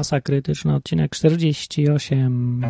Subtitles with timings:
[0.00, 2.66] Masa Krytyczna, odcinek 48.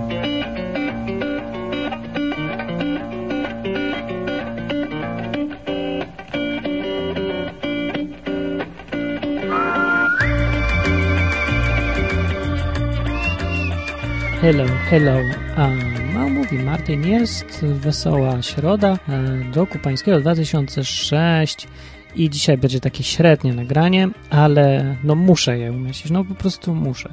[14.41, 15.21] Hello, hello.
[15.57, 15.69] A,
[16.15, 21.69] no mówi Martin, jest wesoła środa e, roku pańskiego 2006
[22.17, 27.13] i dzisiaj będzie takie średnie nagranie, ale no muszę je umieścić, no po prostu muszę,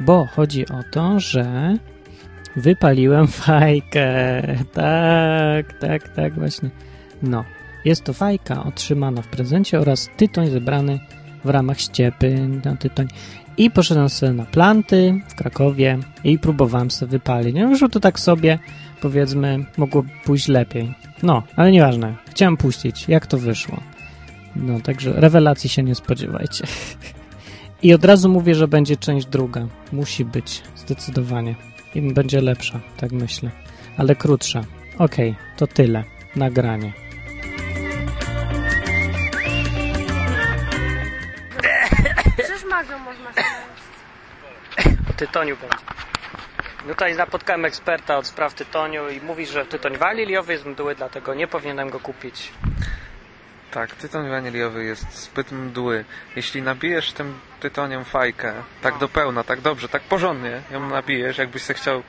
[0.00, 1.76] bo chodzi o to, że
[2.56, 4.42] wypaliłem fajkę,
[4.72, 6.70] tak, tak, tak właśnie,
[7.22, 7.44] no,
[7.84, 11.00] jest to fajka otrzymana w prezencie oraz tytoń zebrany
[11.44, 13.08] w ramach ściepy na tytoń
[13.56, 17.54] i poszedłem sobie na planty w Krakowie i próbowałem sobie wypalić.
[17.54, 18.58] No już to tak sobie,
[19.00, 20.94] powiedzmy, mogło pójść lepiej.
[21.22, 22.14] No, ale nieważne.
[22.30, 23.80] Chciałem puścić, jak to wyszło.
[24.56, 26.64] No, także rewelacji się nie spodziewajcie.
[27.82, 29.66] I od razu mówię, że będzie część druga.
[29.92, 31.54] Musi być, zdecydowanie.
[31.94, 33.50] I będzie lepsza, tak myślę.
[33.96, 34.64] Ale krótsza.
[34.98, 36.04] Okej, okay, to tyle.
[36.36, 36.92] Nagranie.
[42.36, 43.30] Przecież magą można
[45.18, 45.76] tytoniu będzie.
[46.88, 51.46] Tutaj napotkałem eksperta od spraw tytoniu i mówi, że tytoń waniliowy jest mdły, dlatego nie
[51.46, 52.52] powinienem go kupić.
[53.70, 56.04] Tak, tytoń waniliowy jest zbyt mdły.
[56.36, 58.52] Jeśli nabijesz tym tytoniem fajkę,
[58.82, 62.02] tak do pełna, tak dobrze, tak porządnie ją nabijesz, jakbyś se chciał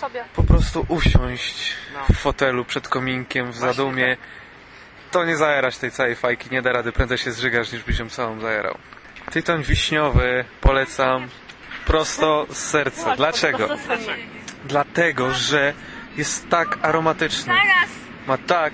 [0.00, 0.24] sobie.
[0.36, 2.14] po prostu usiąść No.
[2.14, 4.16] w fotelu przed kominkiem w zadumie,
[5.10, 8.08] to nie zajerać tej całej fajki, nie da rady, prędzej się zżygasz niż byś ją
[8.08, 8.78] całą zajerał.
[9.30, 11.28] Tytoń wiśniowy polecam
[11.86, 13.16] prosto z serca.
[13.16, 13.68] Dlaczego?
[14.64, 15.72] Dlatego, że
[16.16, 17.54] jest tak aromatyczny.
[18.26, 18.72] Ma tak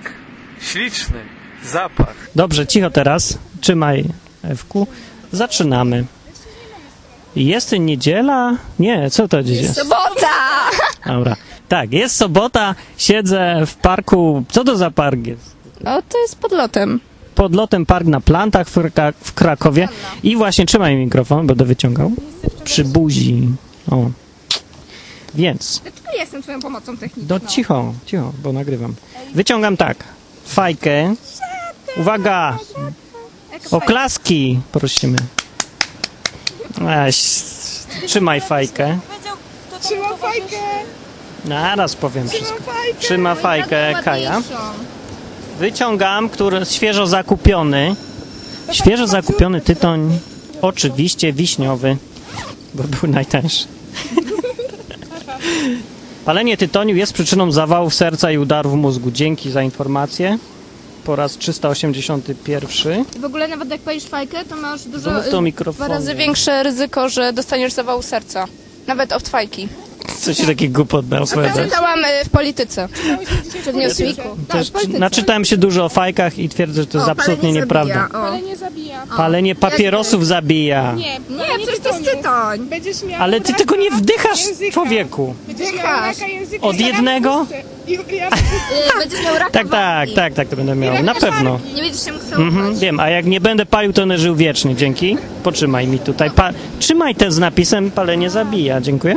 [0.61, 1.23] śliczny
[1.65, 2.15] zapach.
[2.35, 3.37] Dobrze, cicho teraz.
[3.61, 4.05] Trzymaj,
[4.43, 4.87] Ewku.
[5.31, 6.05] Zaczynamy.
[7.35, 8.57] Jest niedziela?
[8.79, 9.75] Nie, co to dziś jest?
[9.75, 10.27] Sobota!
[11.05, 11.35] Dobra.
[11.67, 14.43] Tak, jest sobota, siedzę w parku.
[14.51, 15.55] Co to za park jest?
[15.85, 16.99] O, to jest pod lotem.
[17.35, 18.77] Pod lotem park na plantach w,
[19.21, 19.89] w Krakowie.
[20.23, 22.11] I właśnie trzymaj mikrofon, będę wyciągał.
[22.63, 23.47] Przy buzi.
[23.91, 24.09] O.
[25.35, 27.39] Więc, Dlaczego ja jestem twoją pomocą techniczną?
[27.39, 28.95] do cicho, cicho, bo nagrywam.
[29.35, 30.03] Wyciągam tak.
[30.45, 31.15] Fajkę.
[31.97, 32.57] Uwaga!
[33.71, 35.17] Oklaski prosimy.
[36.87, 37.21] Aś,
[38.05, 38.99] trzymaj fajkę.
[39.81, 40.57] Trzymam fajkę!
[41.45, 42.63] Naraz powiem wszystko.
[42.99, 44.41] Trzyma fajkę Kaja.
[45.59, 47.95] Wyciągam, który świeżo zakupiony.
[48.71, 50.19] Świeżo zakupiony tytoń.
[50.61, 51.97] Oczywiście wiśniowy,
[52.73, 53.67] bo był najtańszy.
[56.25, 59.11] Palenie tytoniu jest przyczyną zawałów serca i udarów mózgu.
[59.11, 60.37] Dzięki za informację.
[61.03, 63.05] Po raz 381.
[63.19, 65.11] W ogóle nawet jak palisz fajkę, to masz dużo...
[65.11, 65.85] Mów do y, mikrofonu.
[65.85, 68.45] Dwa razy większe ryzyko, że dostaniesz zawału serca.
[68.87, 69.67] Nawet od fajki.
[70.21, 71.65] Coś taki głupot opowiadać.
[71.69, 72.87] Czytałam y, w polityce.
[73.61, 74.37] Przed Newsweeku.
[74.47, 78.07] Też naczytałem się dużo o fajkach i twierdzę, że to jest absolutnie nieprawda.
[78.13, 79.05] Ale nie zabija.
[79.17, 80.93] Palenie papierosów zabija.
[80.93, 82.59] Nie, Nie, przecież to jest tytoń.
[82.59, 84.71] Będziesz miał Ale ty raka tego nie wdychasz, języka.
[84.71, 85.35] człowieku.
[85.47, 86.19] Będziesz miał Wdychasz.
[86.19, 87.45] raka języka Od i jednego?
[87.91, 88.29] I, ja,
[88.99, 91.03] Będziesz miał raka Tak, tak, tak, tak to będę miał.
[91.03, 91.59] Na pewno.
[91.75, 94.75] Nie będziesz się mógł Mhm, wiem, a jak nie będę palił, to będę żył wiecznie.
[94.75, 95.17] Dzięki.
[95.43, 96.31] Potrzymaj mi tutaj.
[96.31, 98.81] Pa Trzymaj te z napisem palenie zabija.
[98.81, 99.15] Dziękuję.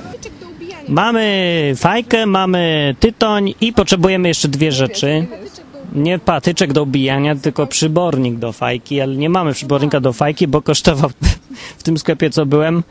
[0.88, 5.26] Mamy fajkę, mamy tytoń i potrzebujemy jeszcze dwie rzeczy.
[5.92, 10.62] Nie patyczek do ubijania, tylko przybornik do fajki, ale nie mamy przybornika do fajki, bo
[10.62, 11.10] kosztował
[11.78, 12.82] w tym sklepie, co byłem,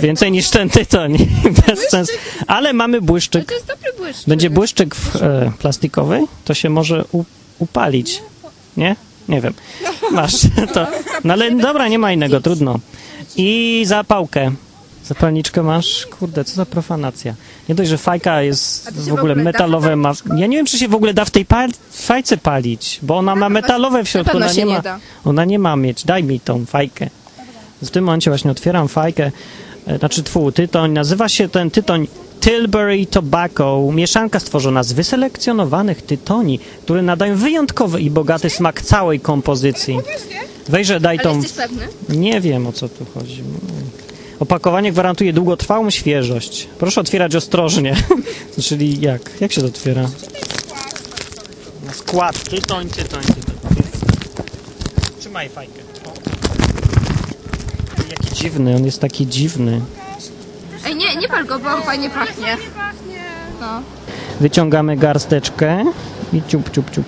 [0.00, 1.16] więcej niż ten tytoń.
[1.66, 2.12] Bez sensu.
[2.46, 3.48] Ale mamy błyszczyk.
[3.48, 4.28] To jest dobry błyszczyk.
[4.28, 7.24] Będzie błyszczyk w, e, plastikowy, to się może u,
[7.58, 8.22] upalić.
[8.76, 8.96] Nie?
[9.28, 9.54] Nie wiem.
[10.10, 10.32] Masz
[10.74, 10.86] to.
[11.24, 12.78] No ale dobra, nie ma innego, trudno.
[13.36, 14.52] I zapałkę.
[15.04, 16.06] Zapalniczkę masz?
[16.06, 17.34] Kurde, co za profanacja.
[17.68, 19.96] Nie dość, że fajka jest w ogóle metalowe.
[19.96, 20.12] Ma...
[20.36, 23.36] Ja nie wiem, czy się w ogóle da w tej pa- fajce palić, bo ona
[23.36, 24.36] ma metalowe w środku.
[24.36, 24.82] Ona nie, ma,
[25.24, 26.04] ona nie ma mieć.
[26.04, 27.10] Daj mi tą fajkę.
[27.82, 29.32] W tym momencie właśnie otwieram fajkę,
[29.98, 30.92] znaczy twój tytoń.
[30.92, 32.06] Nazywa się ten tytoń
[32.40, 33.92] Tilbury Tobacco.
[33.92, 39.98] Mieszanka stworzona z wyselekcjonowanych tytoni, które nadają wyjątkowy i bogaty smak całej kompozycji.
[40.68, 41.42] Wejrze, daj tą...
[42.08, 43.42] Nie wiem, o co tu chodzi.
[44.40, 46.68] Opakowanie gwarantuje długotrwałą świeżość.
[46.78, 47.96] Proszę otwierać ostrożnie.
[48.62, 49.30] Czyli jak?
[49.40, 50.10] Jak się to otwiera?
[51.86, 52.48] Na skład.
[52.48, 53.76] Tytoń, tytoń, tytoń.
[55.20, 55.99] Trzymaj fajkę.
[58.32, 59.80] Dziwny, on jest taki dziwny.
[60.86, 62.56] Ej, nie, nie pal go, bo on fajnie pachnie.
[63.60, 63.82] No.
[64.40, 65.84] Wyciągamy garsteczkę
[66.32, 67.04] i ciup, ciup, ciup.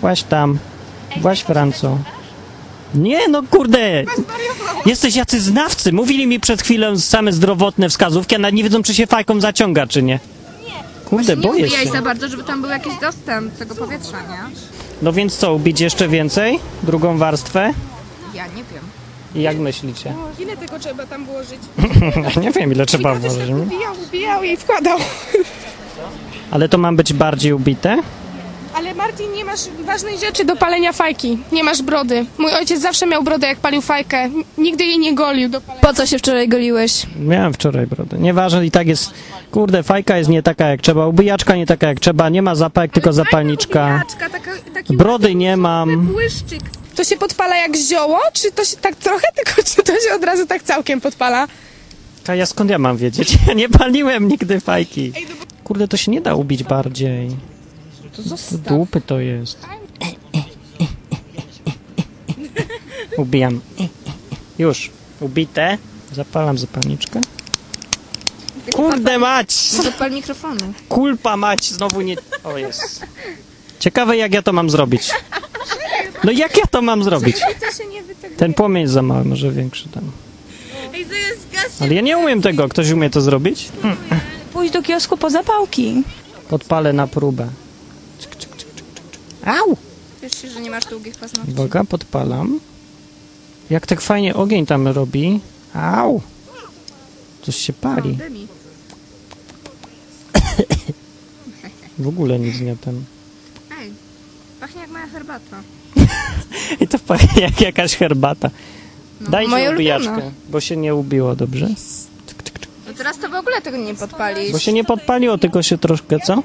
[0.00, 0.58] Właś tam.
[1.20, 1.98] Właś Franco.
[2.94, 4.04] Nie, no kurde!
[4.86, 5.92] Jesteś jacy znawcy.
[5.92, 9.86] Mówili mi przed chwilą same zdrowotne wskazówki, a nawet nie wiedzą, czy się fajką zaciąga,
[9.86, 10.18] czy nie.
[11.04, 11.92] Kurde, Nie boję ubijaj się.
[11.92, 14.38] za bardzo, żeby tam był jakiś dostęp tego powietrza, nie?
[15.02, 16.58] No więc co, ubić jeszcze więcej?
[16.82, 17.72] Drugą warstwę?
[18.34, 18.82] Ja nie wiem.
[19.34, 20.14] I jak myślicie?
[20.38, 21.58] Ile tego trzeba tam włożyć?
[22.42, 23.38] Nie wiem, ile trzeba włożyć.
[23.38, 24.98] tak ubijał, ubijał i wkładał.
[26.50, 27.98] Ale to ma być bardziej ubite?
[28.74, 31.38] Ale Martin, nie masz ważnej rzeczy do palenia fajki.
[31.52, 32.26] Nie masz brody.
[32.38, 34.30] Mój ojciec zawsze miał brodę, jak palił fajkę.
[34.58, 35.80] Nigdy jej nie golił do palenia.
[35.88, 37.06] Po co się wczoraj goliłeś?
[37.20, 38.16] Miałem wczoraj brodę.
[38.18, 39.10] Nieważne, i tak jest.
[39.50, 42.92] Kurde, fajka jest nie taka jak trzeba, ubijaczka nie taka jak trzeba, nie ma zapałek,
[42.92, 44.02] tylko zapalniczka.
[44.18, 46.06] Taka, taka, taki Brody nie mam.
[46.06, 46.60] błyszczyk.
[46.94, 50.24] To się podpala jak zioło, czy to się tak trochę, tylko czy to się od
[50.24, 51.48] razu tak całkiem podpala?
[52.26, 53.38] A ja skąd ja mam wiedzieć?
[53.46, 55.12] Ja nie paliłem nigdy fajki.
[55.64, 57.36] Kurde, to się nie da ubić bardziej.
[58.16, 58.22] To
[58.58, 59.58] dupy to jest.
[63.16, 63.60] Ubijam.
[64.58, 64.90] Już.
[65.20, 65.78] Ubite.
[66.12, 67.20] Zapalam zapalniczkę.
[68.72, 69.52] Kurde mać!
[69.70, 70.72] Zapal mikrofonu.
[70.88, 71.64] Kulpa mać!
[71.64, 72.16] Znowu nie...
[72.44, 73.06] O jest.
[73.78, 75.10] Ciekawe jak ja to mam zrobić.
[76.24, 77.36] No jak ja to mam zrobić?
[78.36, 80.10] Ten płomień jest za mały, może większy tam.
[81.80, 82.68] Ale ja nie umiem tego.
[82.68, 83.68] Ktoś umie to zrobić?
[84.52, 86.02] Pójdź do kiosku po zapałki.
[86.48, 87.48] Podpalę na próbę.
[89.44, 89.76] Au!
[90.22, 91.52] Wiesz się, że nie masz długich paznokci.
[91.52, 92.60] Uwaga, podpalam.
[93.70, 95.40] Jak tak fajnie ogień tam robi.
[95.74, 96.20] Au!
[97.42, 98.18] Coś się pali.
[101.98, 103.04] W ogóle nic nie ten.
[103.80, 103.92] Ej,
[104.60, 105.62] pachnie jak moja herbata.
[106.80, 108.50] I to pachnie jak jakaś herbata.
[109.20, 110.18] No, Dajcie ulubiona.
[110.48, 111.66] bo się nie ubiło dobrze.
[112.26, 112.68] Tyk, tyk, tyk.
[112.86, 114.52] No teraz to w ogóle tego nie podpalisz.
[114.52, 116.42] Bo się nie podpaliło, tylko się troszkę, co?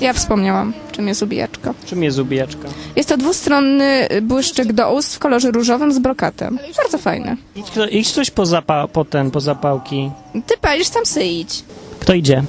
[0.00, 1.74] Ja wspomniałam, czym jest ubijaczka.
[1.86, 2.68] Czym jest ubijaczka?
[2.96, 6.58] Jest to dwustronny błyszczyk do ust w kolorze różowym z brokatem.
[6.76, 7.36] Bardzo fajny.
[7.56, 10.10] Idź, kto- idź ktoś po, zapa- po ten, po zapałki.
[10.46, 11.62] Ty palisz, tam se idź.
[12.00, 12.42] Kto idzie?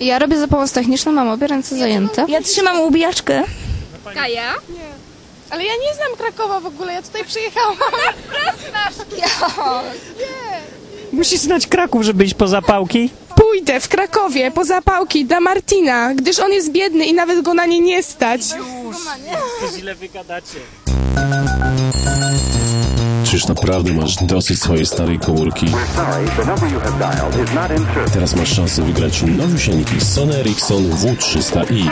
[0.00, 2.26] Ja robię za pomoc techniczną, mam obie ręce zajęte.
[2.28, 3.42] Ja trzymam ubijaczkę.
[4.14, 4.52] Kaja?
[5.50, 7.76] Ale ja nie znam Krakowa w ogóle, ja tutaj przyjechałam.
[11.12, 13.10] Musisz znać Kraków, żeby iść po zapałki.
[13.36, 17.66] Pójdę w Krakowie po zapałki dla Martina, gdyż on jest biedny i nawet go na
[17.66, 18.40] nie nie stać.
[19.78, 20.58] źle wygadacie.
[23.24, 25.66] Czyż naprawdę masz dosyć swojej starej komórki?
[28.12, 31.90] Teraz masz szansę wygrać nowiusieńki Sony Ericsson W300i.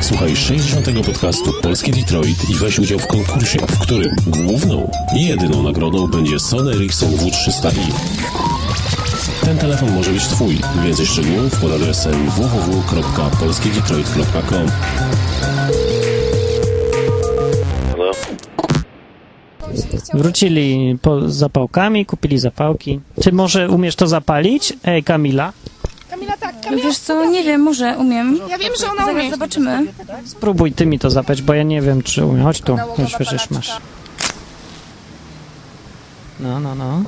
[0.00, 0.86] Słuchaj 60.
[1.06, 6.40] podcastu Polski Detroit i weź udział w konkursie, w którym główną i jedyną nagrodą będzie
[6.40, 7.92] Sony Ericsson W300i.
[9.44, 10.58] Ten telefon może być Twój.
[10.84, 14.66] Więcej szczegółów pod adresem www.polskiedetroit.com
[20.14, 23.00] Wrócili po z zapałkami, kupili zapałki.
[23.22, 24.72] Ty może umiesz to zapalić?
[24.84, 25.52] Ej, Kamila,
[26.10, 26.82] Kamila tak, Kamila.
[26.84, 28.40] Wiesz co, nie wiem, może umiem.
[28.48, 29.30] Ja wiem, że ona Zaraz umie.
[29.30, 29.92] zobaczymy.
[30.26, 32.42] spróbuj ty mi to zapać, bo ja nie wiem, czy umiem.
[32.44, 33.70] Chodź tu, już przecież masz.
[36.40, 37.02] No, no, no.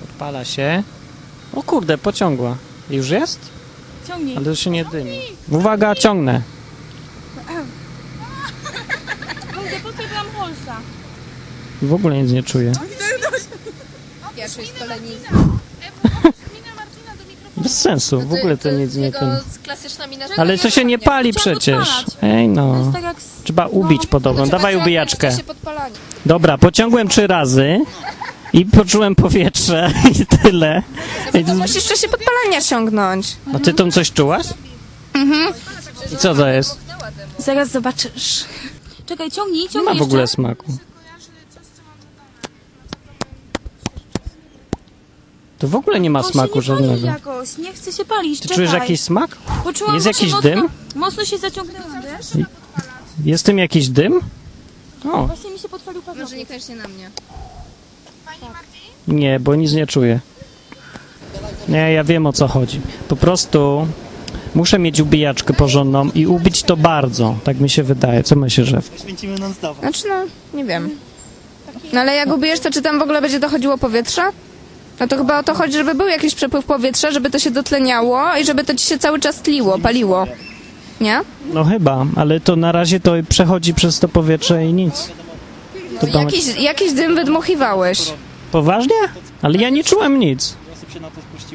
[0.00, 0.82] Podpala się.
[1.54, 2.56] O kurde, pociągła.
[2.90, 3.40] Już jest?
[4.08, 4.36] Ciągnij.
[4.36, 5.18] Ale to się nie dymi.
[5.50, 6.42] Uwaga, ciągnę.
[9.54, 10.76] Kurde, podpięłam Holsa.
[11.82, 12.72] W ogóle nic nie czuję.
[14.36, 15.28] Ja czuję spalenizę.
[17.64, 19.36] Bez sensu, w ogóle to nic nie ten.
[19.62, 20.24] klasyczna mina.
[20.36, 21.88] Ale co się nie pali przecież.
[22.22, 22.78] Ej To no.
[22.78, 23.20] jest tak jak...
[23.20, 24.46] z- Trzeba ubić podobno.
[24.46, 25.36] Dawaj ubijaczkę.
[25.36, 25.94] się podpalanie.
[26.26, 27.78] Dobra, pociągłem trzy razy
[28.52, 29.90] i poczułem powietrze
[30.20, 30.82] i tyle.
[31.34, 33.36] Ej, to- Musisz w czasie podpalania ciągnąć.
[33.54, 34.46] A ty tam coś czułaś?
[36.12, 36.78] I co to jest?
[37.38, 38.44] Zaraz zobaczysz.
[39.06, 40.34] Czekaj, ciągnij, Nie ciągnij ma w ogóle jeszcze.
[40.34, 40.64] smaku.
[45.58, 47.06] To w ogóle nie ma To się smaku nie pali żadnego.
[47.06, 48.56] jakoś, nie chce się palić, Ty czekaj.
[48.56, 49.36] czujesz jakiś smak?
[49.64, 50.68] Poczułam jest właśnie jakiś mocno, dym?
[50.94, 52.44] Mocno się zaciągnęłam, wiesz?
[53.24, 54.20] Jest tym jakiś dym?
[55.12, 56.36] O, Właśnie mi się podpalił Może paznokcie.
[56.36, 57.10] niekoniecznie na mnie.
[59.08, 60.20] nie, bo nic nie czuję.
[61.68, 62.80] Nie, ja wiem o co chodzi.
[63.08, 63.86] Po prostu
[64.54, 67.34] muszę mieć ubijaczkę porządną i ubić to bardzo.
[67.44, 68.22] Tak mi się wydaje.
[68.22, 68.82] Co myślisz, że?
[69.80, 70.14] Znaczy no,
[70.58, 70.90] nie wiem.
[71.92, 74.22] No ale jak ubijesz, to czy tam w ogóle będzie dochodziło powietrze?
[75.00, 78.36] No to chyba o to chodzi, żeby był jakiś przepływ powietrza, żeby to się dotleniało
[78.36, 80.26] i żeby to ci się cały czas tliło, paliło.
[81.00, 81.20] Nie?
[81.52, 85.08] No chyba, ale to na razie to przechodzi przez to powietrze i nic.
[86.00, 87.98] To tam- Jakiś, jakiś dym wydmuchiwałeś.
[88.52, 88.94] Poważnie?
[89.42, 90.54] Ale ja nie czułem nic.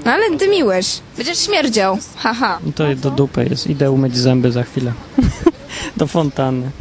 [0.06, 1.00] No ale dymiłeś.
[1.18, 1.98] Będziesz śmierdział.
[2.18, 2.60] Haha.
[2.76, 3.68] To do dupy jest.
[3.68, 4.94] Idę umyć zęby za chwilę.
[5.98, 6.72] do fontanny.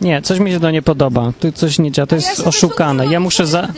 [0.00, 1.32] Nie, coś mi się to nie podoba.
[1.40, 3.06] Tu coś nie działa, to jest oszukane.
[3.06, 3.68] Ja muszę za...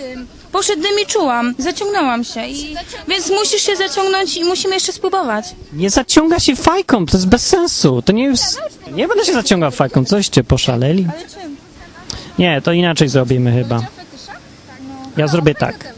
[0.52, 2.46] Poszedł dym i czułam, zaciągnęłam się.
[2.46, 2.76] I...
[3.08, 5.44] Więc musisz się zaciągnąć i musimy jeszcze spróbować.
[5.72, 8.02] Nie zaciąga się fajką, to jest bez sensu.
[8.02, 8.62] To nie jest...
[8.92, 11.06] Nie będę się zaciągał fajką, coście poszaleli?
[12.38, 13.82] Nie, to inaczej zrobimy chyba.
[15.16, 15.94] Ja zrobię tak.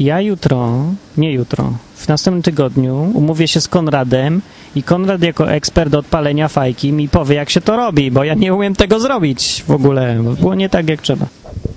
[0.00, 0.84] Ja jutro,
[1.16, 4.42] nie jutro, w następnym tygodniu umówię się z Konradem
[4.74, 8.34] i Konrad jako ekspert od palenia fajki mi powie, jak się to robi, bo ja
[8.34, 11.26] nie umiem tego zrobić w ogóle, bo było nie tak, jak trzeba.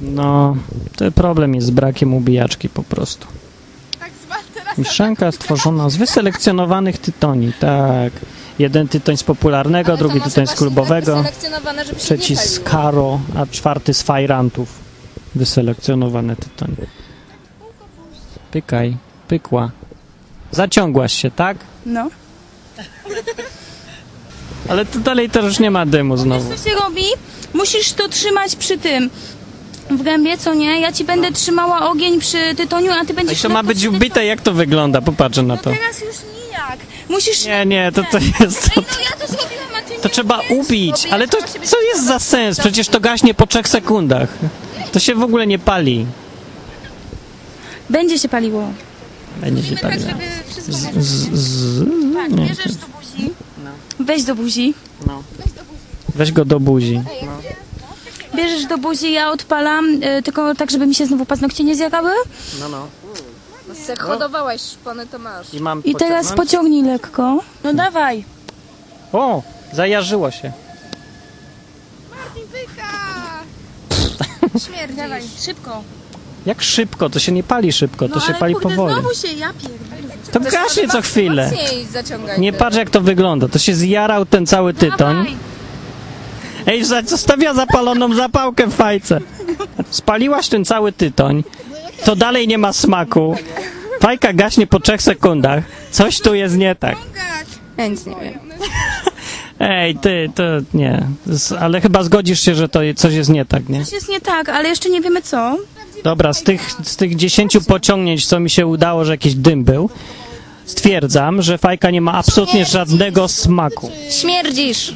[0.04, 0.58] No,
[0.96, 3.28] to problem jest z brakiem ubijaczki po prostu.
[4.78, 8.14] Mieszanka stworzona z wyselekcjonowanych tytoni, tak.
[8.60, 13.94] Jeden tytoń z popularnego, drugi tytoń z klubowego, żeby się trzeci z karo, a czwarty
[13.94, 14.70] z fajrantów.
[15.36, 16.88] Wyselekcjonowane tytonie.
[18.52, 19.72] Pykaj, pykła.
[20.52, 21.58] Zaciągłaś się, tak?
[21.86, 22.10] No.
[24.70, 26.56] Ale to dalej to już nie ma dymu znowu.
[26.56, 27.04] Co się robi?
[27.54, 29.10] Musisz to trzymać przy tym.
[29.90, 30.80] W gębie, co nie?
[30.80, 33.42] Ja ci będę trzymała ogień przy tytoniu, a ty I będziesz...
[33.42, 35.02] to ma być ubite, jak to wygląda?
[35.02, 35.70] Popatrzę na No to.
[35.72, 36.16] teraz już
[36.48, 36.78] nijak.
[37.10, 37.46] Musisz...
[37.46, 38.70] Nie, nie, to to jest...
[38.74, 40.52] To, Ej, no ja to zrobiłam, a ty nie to trzeba umiesz.
[40.66, 42.60] ubić, ale to co jest za sens?
[42.60, 44.30] Przecież to gaśnie po trzech sekundach.
[44.92, 46.06] To się w ogóle nie pali.
[47.90, 48.68] Będzie się paliło.
[49.42, 50.10] Będzie się Tak, paliło.
[50.10, 50.74] żeby wszystko...
[51.02, 51.86] Z, z, z,
[52.16, 52.46] Tak, nie.
[52.48, 53.32] bierzesz do buzi.
[54.00, 54.74] Weź do buzi.
[56.16, 57.02] Weź go do buzi.
[58.36, 62.12] Bierzesz do buzi, ja odpalam, y, tylko tak, żeby mi się znowu paznokcie nie zjadały.
[62.60, 62.88] No, no.
[63.86, 65.54] Se hodowałaś szpony, to masz.
[65.54, 66.50] I mam I teraz pociągnąć?
[66.50, 67.40] pociągnij lekko.
[67.64, 68.24] No dawaj.
[69.14, 69.42] O,
[69.74, 70.52] zajarzyło się.
[74.66, 74.96] Śmierdzi.
[74.96, 75.84] Dawaj, szybko.
[76.46, 77.10] Jak szybko?
[77.10, 78.94] To się nie pali szybko, to no się ale pali powoli.
[78.94, 80.14] znowu się ja pierdolę.
[80.32, 81.52] To gaśnie co chwilę.
[81.52, 82.40] Mocniej zaciągaj.
[82.40, 83.48] Nie patrz jak to wygląda.
[83.48, 85.16] To się zjarał ten cały tytoń.
[85.18, 85.36] Dawaj.
[86.68, 89.20] Ej, zostawia zapaloną zapałkę w fajce.
[89.90, 91.44] Spaliłaś ten cały tytoń.
[92.06, 93.36] To dalej nie ma smaku.
[94.00, 95.64] Fajka gaśnie po trzech sekundach.
[95.92, 96.96] Coś tu jest nie tak.
[97.78, 98.40] Ja nic nie wiem.
[99.60, 100.44] Ej, ty, to
[100.74, 101.08] nie.
[101.60, 103.84] Ale chyba zgodzisz się, że to coś jest nie tak, nie?
[103.84, 105.58] Coś jest nie tak, ale jeszcze nie wiemy co.
[106.04, 109.90] Dobra, z tych, z tych dziesięciu pociągnięć, co mi się udało, że jakiś dym był,
[110.66, 113.92] stwierdzam, że fajka nie ma absolutnie żadnego smaku.
[114.10, 114.94] Śmierdzisz.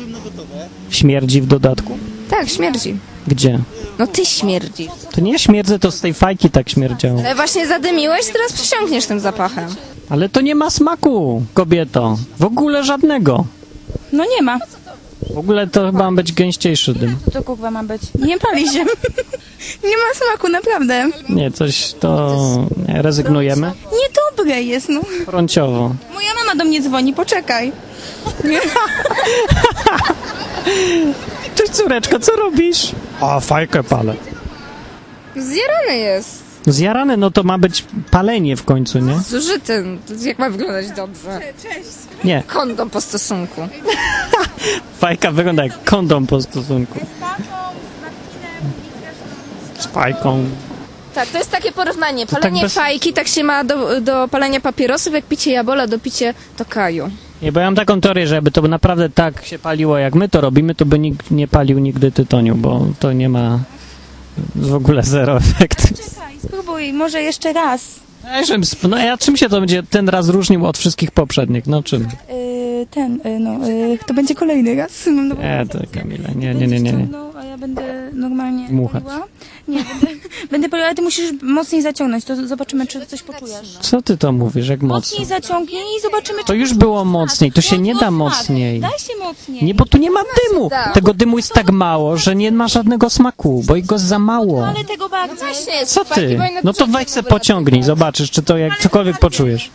[0.89, 1.97] Śmierdzi w dodatku.
[2.29, 2.97] Tak, śmierdzi.
[3.27, 3.59] Gdzie?
[3.99, 4.89] No ty śmierdzi.
[5.11, 7.19] To nie śmierdzę, to z tej fajki tak śmierdziało.
[7.19, 9.75] Ale właśnie zadymiłeś, teraz przysiągniesz tym zapachem.
[10.09, 12.17] Ale to nie ma smaku, kobieto.
[12.39, 13.45] W ogóle żadnego.
[14.13, 14.59] No nie ma.
[15.33, 17.17] W ogóle to chyba ma być gęściejszy dym.
[17.25, 18.01] Co to kurwa ma być?
[18.19, 18.79] Nie pali się.
[19.89, 21.09] nie ma smaku, naprawdę.
[21.29, 22.37] Nie, coś to...
[22.87, 23.71] Nie, rezygnujemy.
[23.91, 25.01] Niedobre jest, no.
[25.25, 25.95] Prąciowo.
[26.13, 27.71] Moja mama do mnie dzwoni, poczekaj.
[31.55, 32.91] Cześć córeczko, co robisz?
[33.21, 34.15] A, fajkę palę.
[35.35, 36.46] Zjarany jest.
[36.67, 39.19] Zjarane, no to ma być palenie w końcu, nie?
[39.19, 39.83] Zużyty.
[40.21, 41.39] Jak ma wyglądać dobrze?
[42.23, 43.61] Nie, Kondom po stosunku.
[45.01, 46.99] fajka wygląda jak kondom po stosunku.
[49.79, 50.43] Z fajką.
[51.15, 52.27] Tak, to jest takie porównanie.
[52.27, 55.99] tak Palenie bez- fajki tak się ma do, do palenia papierosów, jak picie jabola do
[55.99, 57.09] picie tokaju.
[57.41, 60.29] Nie, bo ja mam taką teorię, że jakby to naprawdę tak się paliło, jak my
[60.29, 63.59] to robimy, to by nikt nie palił nigdy tytoniu, bo to nie ma
[64.55, 65.87] w ogóle zero efektu.
[65.87, 67.81] Czekaj, spróbuj, może jeszcze raz.
[68.23, 71.67] Ja żebym sp- No a czym się to będzie ten raz różnił od wszystkich poprzednich?
[71.67, 72.01] No czym?
[72.01, 72.07] Yy,
[72.85, 75.05] ten, yy, no, yy, to będzie kolejny raz.
[75.15, 76.91] Mam nową Nie, to Kamila, nie, nie, nie, nie.
[76.93, 77.07] nie.
[77.11, 79.27] No, a ja będę normalnie paliła.
[79.67, 80.07] Nie, będę,
[80.51, 83.77] będę paliła, ale ty musisz mocniej zaciągnąć, to zobaczymy, czy coś poczujesz.
[83.81, 85.35] Co ty to mówisz, jak Mocniej mocno?
[85.35, 88.05] zaciągnij i zobaczymy, To czy już poczuć było mocniej, to się No, nie no da
[88.05, 88.79] tak, mocniej.
[88.79, 89.63] Daj się mocniej.
[89.63, 90.19] Nie, bo tu nie ma
[90.49, 90.69] dymu.
[90.93, 94.67] Tego dymu jest tak mało, że nie ma żadnego smaku, bo go za mało.
[94.67, 95.37] Ale tego bardziej.
[95.37, 96.39] Właśnie, Co ty?
[96.63, 99.69] No to weź se pociągnij, zobaczysz, czy to jak cokolwiek poczujesz.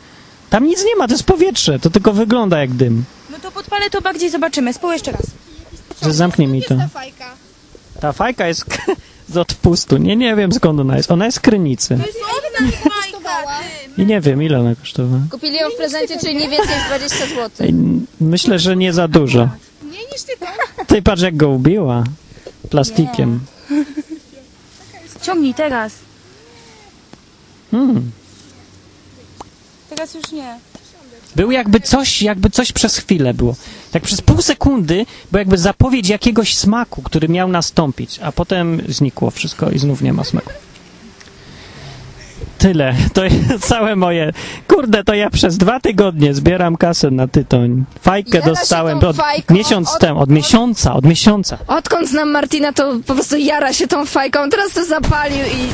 [0.52, 3.04] Tam nic nie ma, to jest powietrze, to tylko wygląda jak dym.
[3.30, 4.72] No to podpalę to bardziej, zobaczymy.
[4.72, 5.22] Spół jeszcze raz.
[6.02, 6.74] Że zamknij mi to.
[8.00, 8.64] Ta fajka jest
[9.32, 9.96] z odpustu.
[9.96, 11.10] Nie, nie wiem skąd ona jest.
[11.10, 11.98] Ona jest z krynicy.
[11.98, 13.48] To jest fajka,
[13.98, 15.22] I nie wiem, ile ona kosztowała.
[15.30, 17.50] Kupili ją w prezencie, czyli nie więcej niż 20 zł.
[17.60, 17.74] Ej,
[18.20, 19.48] Myślę, że nie za dużo.
[19.82, 20.46] Mniej niż ty to.
[20.84, 22.04] Ty patrz, jak go ubiła.
[22.70, 23.40] Plastikiem.
[25.22, 25.92] Ciągnij teraz.
[27.70, 28.10] Hmm.
[29.94, 30.58] Teraz już nie.
[31.36, 33.54] Był jakby coś, jakby coś przez chwilę było.
[33.92, 39.30] Tak przez pół sekundy, bo jakby zapowiedź jakiegoś smaku, który miał nastąpić, a potem znikło
[39.30, 40.50] wszystko i znów nie ma smaku.
[42.58, 42.94] tyle.
[43.12, 43.36] To jest
[43.68, 44.32] całe moje.
[44.68, 47.84] Kurde, to ja przez dwa tygodnie zbieram kasę na tytoń.
[48.00, 51.58] Fajkę dostałem od fajką, miesiąc od- temu, od miesiąca, od miesiąca.
[51.66, 54.50] Odkąd znam Martina, to po prostu jara się tą fajką.
[54.50, 55.68] Teraz to zapalił i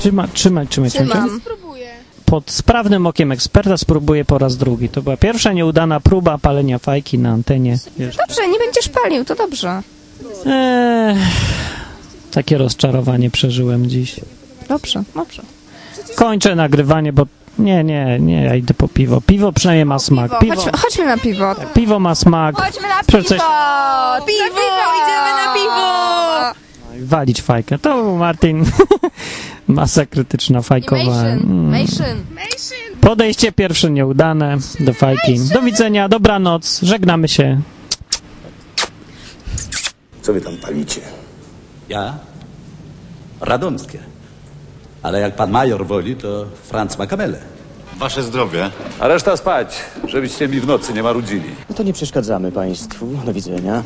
[0.00, 1.08] Trzyma, trzymaj, trzymaj, trzymaj.
[1.08, 1.40] trzymam.
[1.40, 1.69] Spróbuję.
[2.30, 4.88] Pod sprawnym okiem eksperta spróbuję po raz drugi.
[4.88, 7.78] To była pierwsza nieudana próba palenia fajki na antenie.
[7.98, 8.16] Wiesz.
[8.16, 9.82] Dobrze, nie będziesz palił, to dobrze.
[10.46, 11.16] Eee,
[12.30, 14.20] takie rozczarowanie przeżyłem dziś.
[14.68, 15.42] Dobrze, dobrze.
[16.16, 17.26] Kończę nagrywanie, bo
[17.58, 19.20] nie, nie, nie, ja idę po piwo.
[19.20, 20.38] Piwo przynajmniej ma smak.
[20.38, 21.54] Piwo, Chodźmy, chodźmy na piwo.
[21.74, 22.56] piwo ma smak.
[22.56, 24.26] Chodźmy na Przecież- piwo!
[24.26, 24.60] Piwo!
[25.02, 26.60] idziemy na piwo!
[27.10, 27.78] Walić fajkę.
[27.78, 28.64] To był Martin.
[29.68, 31.24] Masa krytyczna fajkowa.
[31.24, 33.00] Mason, Mm.
[33.00, 35.40] Podejście pierwsze nieudane do fajki.
[35.52, 37.60] Do widzenia, dobranoc, żegnamy się.
[40.22, 41.00] Co wy tam palicie?
[41.88, 42.14] Ja?
[43.40, 43.98] Radomskie.
[45.02, 47.38] Ale jak pan major woli, to Franc Makamele.
[47.98, 48.70] Wasze zdrowie.
[49.00, 49.76] A reszta spać,
[50.08, 51.50] żebyście mi w nocy nie marudzili.
[51.70, 53.06] No to nie przeszkadzamy państwu.
[53.26, 53.78] Do widzenia.